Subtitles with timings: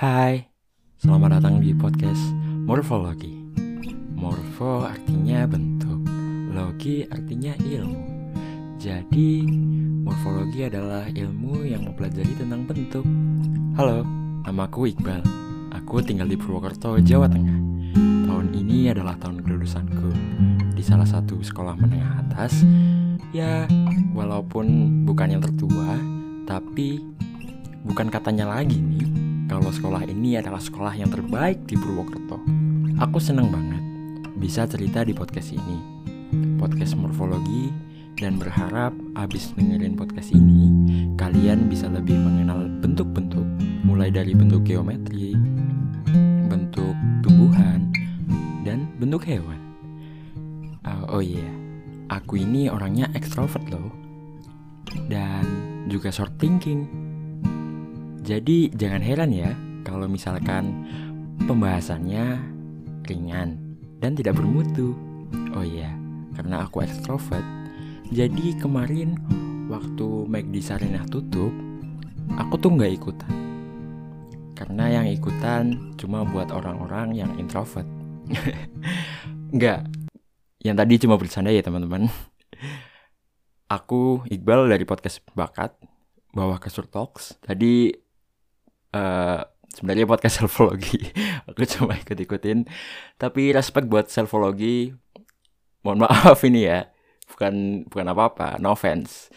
[0.00, 0.48] Hai,
[0.96, 2.32] selamat datang di podcast
[2.64, 3.36] Morfologi.
[4.16, 6.00] Morfo artinya bentuk,
[6.56, 8.32] logi artinya ilmu.
[8.80, 9.44] Jadi,
[10.00, 13.04] morfologi adalah ilmu yang mempelajari tentang bentuk.
[13.76, 14.00] Halo,
[14.48, 15.20] namaku Iqbal.
[15.76, 17.60] Aku tinggal di Purwokerto, Jawa Tengah.
[18.24, 20.16] Tahun ini adalah tahun kelulusanku
[20.72, 22.64] di salah satu sekolah menengah atas.
[23.36, 23.68] Ya,
[24.16, 24.64] walaupun
[25.04, 25.92] bukan yang tertua,
[26.48, 27.04] tapi
[27.84, 29.09] bukan katanya lagi nih
[29.50, 32.38] kalau sekolah ini adalah sekolah yang terbaik di Purwokerto.
[33.02, 33.82] Aku seneng banget
[34.38, 35.82] bisa cerita di podcast ini,
[36.54, 37.74] podcast morfologi,
[38.14, 40.70] dan berharap abis dengerin podcast ini,
[41.18, 43.42] kalian bisa lebih mengenal bentuk-bentuk,
[43.82, 45.34] mulai dari bentuk geometri,
[46.46, 46.94] bentuk
[47.26, 47.90] tumbuhan,
[48.62, 49.58] dan bentuk hewan.
[50.86, 51.52] Uh, oh iya, yeah.
[52.06, 53.90] aku ini orangnya extrovert loh,
[55.10, 55.42] dan
[55.90, 56.86] juga short thinking
[58.30, 59.50] jadi jangan heran ya
[59.82, 60.86] kalau misalkan
[61.50, 62.38] pembahasannya
[63.10, 63.58] ringan
[63.98, 64.94] dan tidak bermutu.
[65.50, 65.90] Oh iya,
[66.38, 67.42] karena aku ekstrovert,
[68.14, 69.18] jadi kemarin
[69.66, 71.50] waktu McD Sarinah tutup,
[72.38, 73.34] aku tuh nggak ikutan.
[74.54, 77.88] Karena yang ikutan cuma buat orang-orang yang introvert.
[79.56, 79.88] Nggak,
[80.62, 82.06] yang tadi cuma bercanda ya teman-teman.
[83.66, 85.74] Aku Iqbal dari podcast Bakat,
[86.36, 87.40] bawah kasur talks.
[87.40, 87.90] Tadi
[88.94, 90.98] uh, sebenarnya podcast selfologi
[91.46, 92.66] aku cuma ikut ikutin
[93.18, 94.94] tapi respect buat selfologi
[95.84, 96.88] mohon maaf ini ya.
[97.30, 99.30] Bukan bukan apa apa no offense.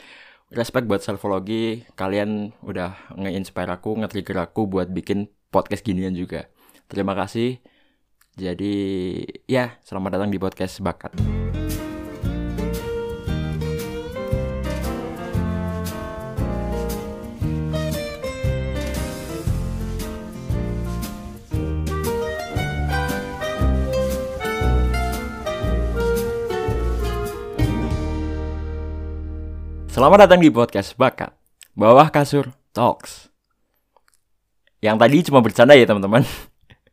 [0.54, 6.50] Respect buat selfologi kalian udah nge-inspire aku nge-trigger aku buat bikin podcast ginian juga.
[6.86, 7.58] Terima kasih.
[8.34, 8.74] Jadi
[9.46, 11.14] ya selamat datang di podcast bakat
[29.94, 31.38] Selamat datang di podcast Bakat
[31.78, 33.30] Bawah Kasur Talks.
[34.82, 36.26] Yang tadi cuma bercanda ya teman-teman.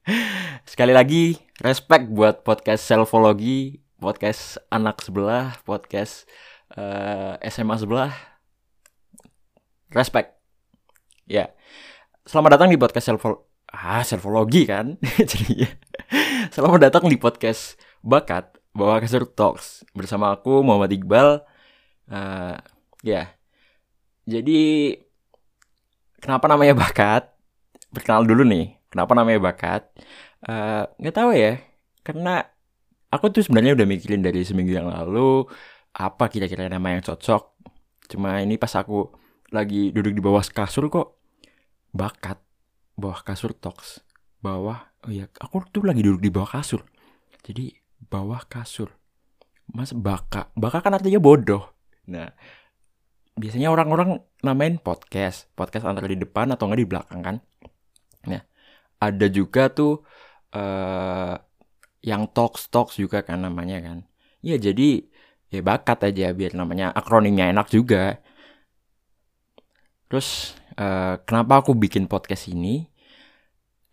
[0.68, 6.28] Sekali lagi respect buat podcast selfologi Podcast anak sebelah Podcast
[6.76, 8.12] uh, eh, SMA sebelah.
[9.96, 10.36] Respect.
[11.24, 11.56] Ya.
[12.28, 15.00] Selamat datang di podcast selfologi Ah selfologi kan?
[15.32, 15.72] Jadi ya.
[16.52, 19.88] Selamat datang di podcast Bakat Bawah Kasur Talks.
[19.96, 21.48] Bersama aku Muhammad Iqbal.
[22.04, 22.60] Uh,
[23.00, 23.34] Ya.
[24.28, 24.94] Jadi
[26.20, 27.30] kenapa namanya bakat?
[27.90, 28.76] Perkenal dulu nih.
[28.90, 29.86] Kenapa namanya bakat?
[30.46, 31.58] Eh, nggak uh, tahu ya.
[32.06, 32.44] Karena
[33.10, 35.46] aku tuh sebenarnya udah mikirin dari seminggu yang lalu
[35.96, 37.56] apa kira-kira nama yang cocok.
[38.10, 39.10] Cuma ini pas aku
[39.50, 41.18] lagi duduk di bawah kasur kok
[41.90, 42.38] bakat
[42.94, 43.98] bawah kasur talks
[44.38, 46.86] bawah oh ya aku tuh lagi duduk di bawah kasur
[47.42, 48.94] jadi bawah kasur
[49.74, 51.74] mas baka baka kan artinya bodoh
[52.06, 52.30] nah
[53.40, 55.48] biasanya orang-orang namain podcast.
[55.56, 57.36] Podcast antara di depan atau nggak di belakang kan?
[58.28, 58.42] Nah
[59.00, 60.04] ada juga tuh
[60.52, 61.34] uh,
[62.04, 63.98] yang talks talks juga kan namanya kan?
[64.44, 65.08] Ya jadi
[65.48, 68.20] ya bakat aja biar namanya akronimnya enak juga.
[70.12, 72.84] Terus uh, kenapa aku bikin podcast ini?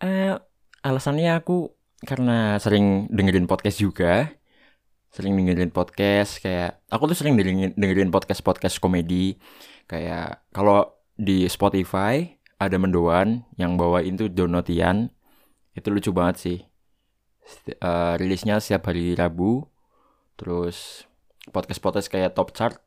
[0.04, 0.38] Uh,
[0.84, 1.74] alasannya aku
[2.06, 4.30] karena sering dengerin podcast juga
[5.18, 9.42] sering dengerin podcast kayak aku tuh sering dengerin, dengerin podcast podcast komedi.
[9.90, 12.22] Kayak kalau di Spotify
[12.62, 15.10] ada mendoan yang bawain tuh Donotian
[15.74, 16.60] itu lucu banget sih.
[17.82, 19.66] Uh, rilisnya setiap hari Rabu.
[20.38, 21.10] Terus
[21.50, 22.78] podcast podcast kayak top chart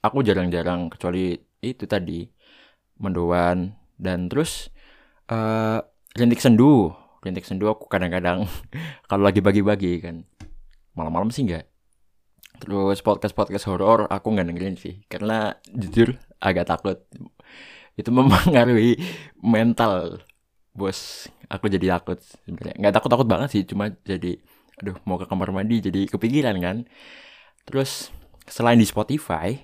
[0.00, 2.24] aku jarang-jarang kecuali itu tadi
[2.96, 3.76] mendoan.
[4.00, 4.72] Dan terus
[5.28, 5.84] uh,
[6.16, 6.96] rintik sendu.
[7.20, 8.48] Rintik sendu aku kadang-kadang
[9.12, 10.24] kalau lagi bagi-bagi kan
[10.96, 11.72] malam-malam sih enggak
[12.62, 16.98] terus podcast podcast horor aku nggak dengerin sih karena jujur agak takut.
[17.94, 18.98] Itu mempengaruhi
[19.42, 20.22] mental
[20.70, 21.30] bos.
[21.50, 22.78] Aku jadi takut sebenarnya.
[22.78, 24.38] Nggak takut takut banget sih cuma jadi
[24.80, 26.76] aduh mau ke kamar mandi jadi kepikiran kan.
[27.66, 28.14] Terus
[28.46, 29.54] selain di Spotify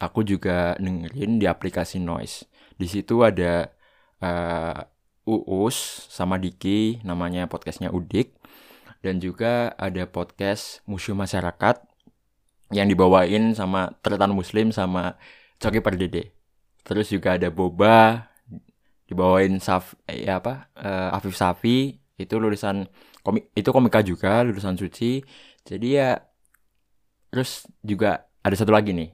[0.00, 2.48] aku juga dengerin di aplikasi Noise.
[2.76, 3.72] Di situ ada
[4.20, 4.80] uh,
[5.22, 8.41] Uus sama Diki namanya podcastnya Udik
[9.02, 11.82] dan juga ada podcast Museum Masyarakat
[12.72, 15.18] yang dibawain sama Tretan Muslim sama
[15.58, 16.32] Coki Pardede.
[16.86, 18.30] Terus juga ada Boba
[19.10, 21.98] dibawain Saf eh, ya apa uh, Afif Safi.
[22.16, 22.86] Itu lulusan
[23.26, 25.20] komik itu komika juga lulusan suci.
[25.66, 26.16] Jadi ya
[27.28, 29.10] terus juga ada satu lagi nih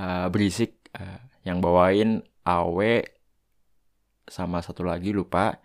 [0.00, 3.04] uh, berisik uh, yang bawain Awe
[4.28, 5.58] sama satu lagi lupa.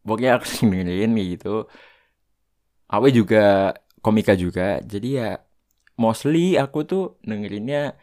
[0.00, 1.68] Pokoknya aku dengerin gitu
[2.90, 4.82] Awe juga komika juga.
[4.82, 5.38] Jadi ya
[6.00, 7.94] mostly aku tuh dengerinnya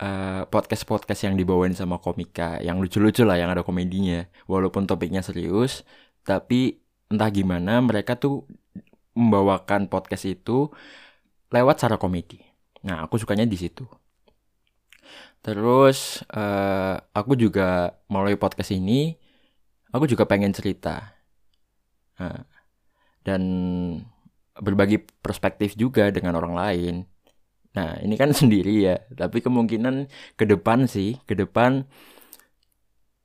[0.00, 4.24] uh, podcast-podcast yang dibawain sama komika yang lucu-lucu lah yang ada komedinya.
[4.48, 5.84] Walaupun topiknya serius
[6.26, 6.80] tapi
[7.12, 8.48] entah gimana mereka tuh
[9.14, 10.72] membawakan podcast itu
[11.54, 12.40] lewat cara komedi.
[12.86, 13.86] Nah aku sukanya di situ.
[15.44, 19.14] Terus uh, aku juga melalui podcast ini
[19.94, 21.14] aku juga pengen cerita.
[22.16, 22.55] Nah,
[23.26, 23.42] dan
[24.56, 26.94] berbagi perspektif juga dengan orang lain.
[27.74, 30.06] Nah, ini kan sendiri ya, tapi kemungkinan
[30.38, 31.84] ke depan sih, ke depan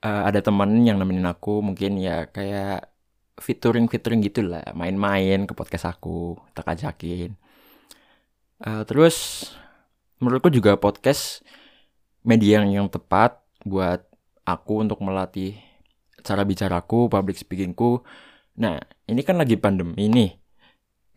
[0.01, 2.89] uh, ada teman yang nemenin aku, mungkin ya kayak
[3.37, 7.37] featuring-featuring gitu lah, main-main ke podcast aku, tak ajakin.
[8.61, 9.49] Uh, terus
[10.21, 11.41] menurutku juga podcast
[12.21, 14.05] media yang tepat buat
[14.45, 15.57] aku untuk melatih
[16.21, 18.05] cara bicaraku, public speakingku.
[18.59, 20.41] Nah, ini kan lagi pandemi nih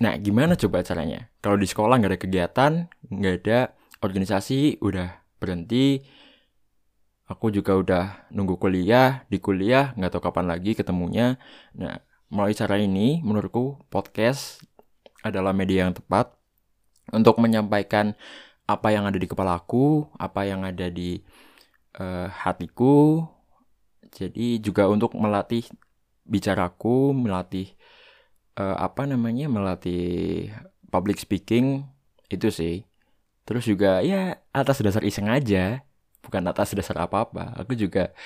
[0.03, 1.31] Nah, gimana coba caranya?
[1.39, 2.73] Kalau di sekolah nggak ada kegiatan,
[3.09, 3.59] nggak ada
[4.03, 6.03] organisasi, udah berhenti.
[7.31, 8.05] Aku juga udah
[8.35, 11.39] nunggu kuliah, di kuliah nggak tahu kapan lagi ketemunya.
[11.79, 14.61] Nah, melalui cara ini, menurutku podcast
[15.25, 16.37] adalah media yang tepat
[17.15, 18.13] untuk menyampaikan
[18.69, 21.23] apa yang ada di kepalaku, apa yang ada di
[21.97, 23.25] uh, hatiku.
[24.13, 25.65] Jadi juga untuk melatih
[26.25, 27.73] bicaraku, melatih
[28.59, 30.51] uh, apa namanya melatih
[30.91, 31.87] public speaking
[32.33, 32.77] itu sih.
[33.45, 35.85] Terus juga ya atas dasar iseng aja
[36.25, 38.17] bukan atas dasar apa apa aku juga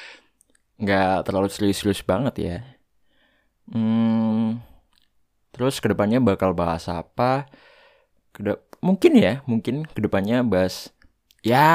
[0.79, 2.57] nggak terlalu serius-serius banget ya.
[3.69, 4.63] Hmm,
[5.53, 7.51] terus ke depannya bakal bahas apa?
[8.33, 10.95] Kedep mungkin ya mungkin ke depannya bahas
[11.43, 11.67] ya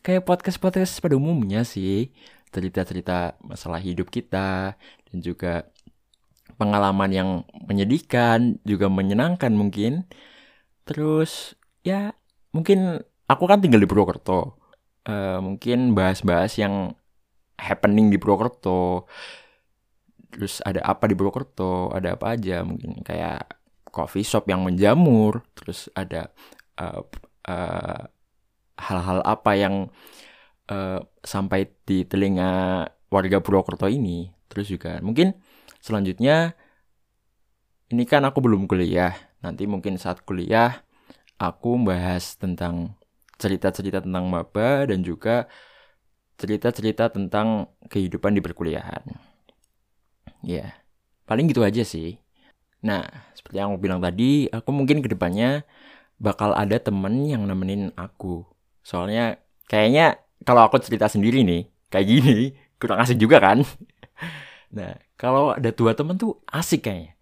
[0.00, 2.10] kayak podcast podcast pada umumnya sih.
[2.48, 5.52] Cerita-cerita masalah hidup kita dan juga
[6.58, 7.30] pengalaman yang
[7.68, 10.04] menyedihkan juga menyenangkan mungkin.
[10.84, 11.54] Terus
[11.86, 12.12] ya
[12.50, 14.58] mungkin aku kan tinggal di Purwokerto.
[15.08, 16.92] Uh, mungkin bahas-bahas yang
[17.56, 19.08] happening di Purwokerto.
[20.28, 21.94] Terus ada apa di Purwokerto?
[21.94, 22.66] Ada apa aja?
[22.66, 23.58] Mungkin kayak
[23.88, 25.46] coffee shop yang menjamur.
[25.56, 26.32] Terus ada
[26.76, 27.00] uh,
[27.48, 28.02] uh,
[28.78, 29.74] hal-hal apa yang
[30.68, 35.36] uh, sampai di telinga warga Purwokerto ini terus juga mungkin
[35.78, 36.58] Selanjutnya,
[37.88, 39.14] ini kan aku belum kuliah.
[39.40, 40.82] Nanti mungkin saat kuliah,
[41.38, 42.98] aku membahas tentang
[43.38, 45.46] cerita-cerita tentang maba dan juga
[46.38, 49.02] cerita-cerita tentang kehidupan di perkuliahan.
[50.42, 50.74] Ya,
[51.26, 52.18] paling gitu aja sih.
[52.82, 55.66] Nah, seperti yang aku bilang tadi, aku mungkin ke depannya
[56.18, 58.46] bakal ada temen yang nemenin aku.
[58.82, 59.38] Soalnya
[59.70, 62.38] kayaknya kalau aku cerita sendiri nih, kayak gini,
[62.82, 63.62] kurang asik juga kan?
[64.68, 67.16] Nah, kalau ada dua temen tuh asik kayaknya.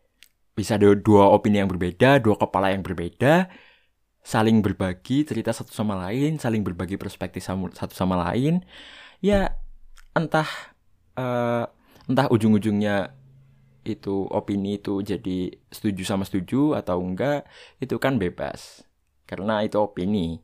[0.57, 3.53] Bisa ada dua opini yang berbeda, dua kepala yang berbeda,
[4.25, 8.65] saling berbagi cerita satu sama lain, saling berbagi perspektif satu sama lain.
[9.23, 9.55] Ya,
[10.17, 10.49] entah
[11.15, 11.69] uh,
[12.09, 13.15] entah ujung-ujungnya
[13.87, 17.47] itu opini itu jadi setuju sama setuju atau enggak,
[17.79, 18.83] itu kan bebas.
[19.29, 20.43] Karena itu opini.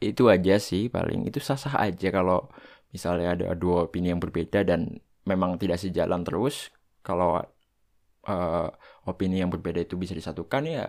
[0.00, 1.28] Itu aja sih paling.
[1.28, 2.48] Itu sah-sah aja kalau
[2.94, 6.74] misalnya ada dua opini yang berbeda dan memang tidak sejalan terus
[7.06, 7.38] kalau
[8.26, 8.68] uh,
[9.06, 10.84] opini yang berbeda itu bisa disatukan ya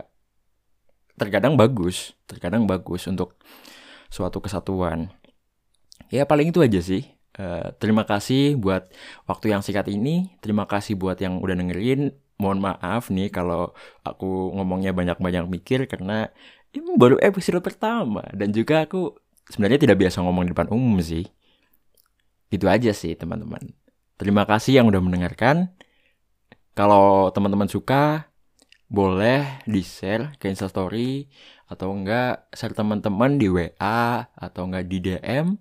[1.15, 3.37] terkadang bagus terkadang bagus untuk
[4.11, 5.13] suatu kesatuan.
[6.11, 7.07] Ya paling itu aja sih.
[7.31, 8.91] Uh, terima kasih buat
[9.23, 12.11] waktu yang singkat ini terima kasih buat yang udah dengerin.
[12.41, 13.71] Mohon maaf nih kalau
[14.01, 16.33] aku ngomongnya banyak-banyak mikir karena
[16.73, 19.13] ini baru episode pertama dan juga aku
[19.47, 21.29] sebenarnya tidak biasa ngomong di depan umum sih.
[22.51, 23.80] Itu aja sih teman-teman
[24.21, 25.73] Terima kasih yang udah mendengarkan.
[26.77, 28.29] Kalau teman-teman suka,
[28.85, 31.25] boleh di-share ke Instastory
[31.65, 35.57] atau enggak share teman-teman di WA atau enggak di DM.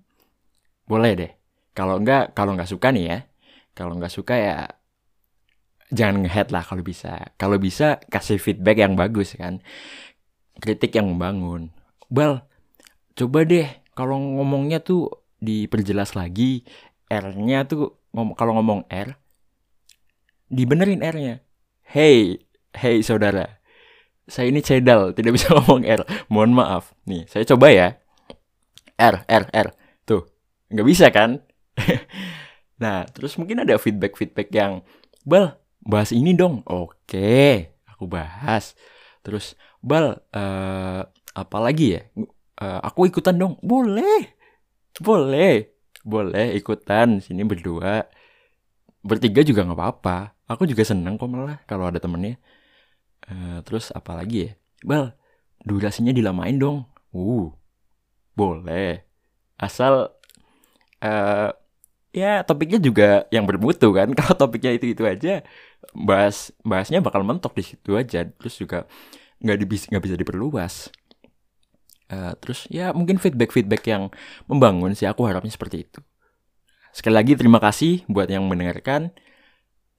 [0.84, 1.32] Boleh deh.
[1.72, 3.18] Kalau enggak, kalau enggak suka nih ya.
[3.72, 4.68] Kalau enggak suka ya
[5.88, 7.32] jangan ngehead lah kalau bisa.
[7.40, 9.64] Kalau bisa kasih feedback yang bagus kan.
[10.60, 11.72] Kritik yang membangun.
[12.12, 12.44] Bal,
[13.16, 16.68] coba deh kalau ngomongnya tuh diperjelas lagi.
[17.08, 19.20] R-nya tuh ngom kalau ngomong R
[20.50, 21.40] dibenerin R-nya.
[21.86, 23.62] Hey, hey saudara.
[24.26, 26.02] Saya ini cedal, tidak bisa ngomong R.
[26.26, 26.92] Mohon maaf.
[27.06, 27.88] Nih, saya coba ya.
[28.98, 29.68] R, R, R.
[30.04, 30.26] Tuh,
[30.68, 31.40] nggak bisa kan?
[32.82, 34.82] nah, terus mungkin ada feedback-feedback yang,
[35.24, 36.66] Bal, bahas ini dong.
[36.66, 38.74] Oke, aku bahas.
[39.24, 41.02] Terus, Bal, uh,
[41.34, 42.02] apa lagi ya?
[42.60, 43.56] Uh, aku ikutan dong.
[43.64, 44.36] Boleh.
[45.00, 45.79] Boleh
[46.10, 48.04] boleh ikutan sini berdua.
[49.00, 50.16] Bertiga juga nggak apa-apa.
[50.50, 52.36] Aku juga seneng kok malah kalau ada temennya.
[53.30, 54.50] Uh, terus apa lagi ya?
[54.82, 55.14] Bal
[55.62, 56.84] durasinya dilamain dong.
[57.14, 57.54] Uh
[58.34, 59.04] boleh.
[59.60, 60.08] Asal
[61.04, 61.48] uh,
[62.10, 64.08] ya topiknya juga yang bermutu kan.
[64.18, 65.44] Kalau topiknya itu itu aja
[65.94, 68.26] bahas bahasnya bakal mentok di situ aja.
[68.26, 68.78] Terus juga
[69.40, 70.74] nggak bisa nggak bisa diperluas
[72.10, 74.10] uh, terus ya mungkin feedback feedback yang
[74.50, 76.00] membangun sih aku harapnya seperti itu
[76.90, 79.14] sekali lagi terima kasih buat yang mendengarkan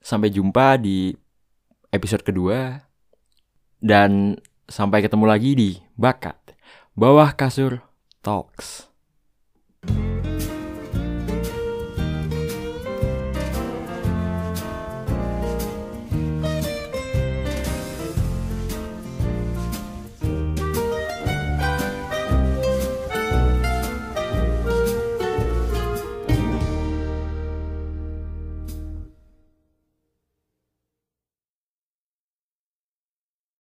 [0.02, 1.14] Sampai jumpa di
[1.94, 2.82] episode kedua.
[3.78, 6.58] Dan sampai ketemu lagi di Bakat
[6.98, 7.82] Bawah Kasur
[8.22, 8.91] Talks.